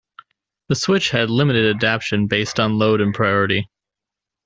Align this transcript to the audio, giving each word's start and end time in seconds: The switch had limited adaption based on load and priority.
The 0.69 0.73
switch 0.75 1.11
had 1.11 1.29
limited 1.29 1.63
adaption 1.67 2.25
based 2.25 2.59
on 2.59 2.79
load 2.79 3.01
and 3.01 3.13
priority. 3.13 3.69